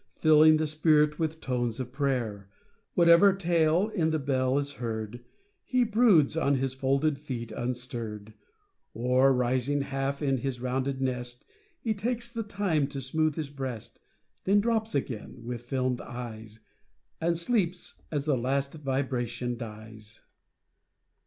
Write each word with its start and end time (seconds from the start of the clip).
Filling 0.15 0.57
the 0.57 0.65
spirit 0.65 1.19
with 1.19 1.41
tones 1.41 1.79
of 1.79 1.91
prayer 1.91 2.49
Whatever 2.95 3.33
tale 3.33 3.89
in 3.89 4.09
the 4.09 4.17
bell 4.17 4.57
is 4.57 4.71
heard, 4.81 5.23
lie 5.71 5.83
broods 5.83 6.35
on 6.35 6.55
his 6.55 6.73
folded 6.73 7.19
feet 7.19 7.51
unstirr'd, 7.51 8.33
Oi, 8.97 9.27
rising 9.27 9.81
half 9.81 10.23
in 10.23 10.37
his 10.37 10.59
rounded 10.59 11.01
nest. 11.01 11.45
He 11.79 11.93
takes 11.93 12.31
the 12.31 12.41
time 12.41 12.87
to 12.87 12.99
smooth 12.99 13.35
his 13.35 13.49
breast. 13.51 13.99
Then 14.45 14.59
drops 14.59 14.95
again 14.95 15.43
with 15.43 15.69
fdmed 15.69 16.01
eyes, 16.01 16.61
And 17.19 17.37
sleeps 17.37 18.01
as 18.09 18.25
the 18.25 18.35
last 18.35 18.73
vibration 18.73 19.55
dies. 19.55 20.21